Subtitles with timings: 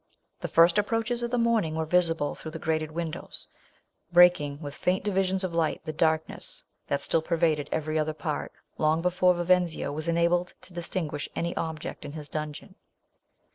[0.39, 3.45] The first approaches of the morn ing were visible through the grated windows,
[4.11, 8.51] breaking, with faint divi sions of light, the darkness that still pervaded every other part,
[8.79, 12.73] long be fore Vivenzio was enabled to distin guish any object in his dungeon.